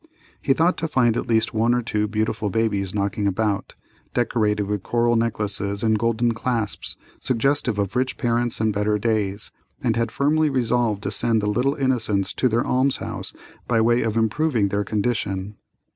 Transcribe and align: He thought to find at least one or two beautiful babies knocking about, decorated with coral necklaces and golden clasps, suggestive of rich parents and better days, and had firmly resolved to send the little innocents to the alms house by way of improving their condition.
He 0.41 0.53
thought 0.53 0.77
to 0.77 0.87
find 0.87 1.15
at 1.15 1.27
least 1.27 1.53
one 1.53 1.75
or 1.75 1.83
two 1.83 2.07
beautiful 2.07 2.49
babies 2.49 2.91
knocking 2.91 3.27
about, 3.27 3.75
decorated 4.15 4.63
with 4.63 4.81
coral 4.81 5.15
necklaces 5.15 5.83
and 5.83 5.99
golden 5.99 6.33
clasps, 6.33 6.97
suggestive 7.19 7.77
of 7.77 7.95
rich 7.95 8.17
parents 8.17 8.59
and 8.59 8.73
better 8.73 8.97
days, 8.97 9.51
and 9.83 9.95
had 9.95 10.11
firmly 10.11 10.49
resolved 10.49 11.03
to 11.03 11.11
send 11.11 11.39
the 11.39 11.45
little 11.45 11.75
innocents 11.75 12.33
to 12.33 12.49
the 12.49 12.63
alms 12.63 12.97
house 12.97 13.31
by 13.67 13.79
way 13.79 14.01
of 14.01 14.17
improving 14.17 14.69
their 14.69 14.83
condition. 14.83 15.59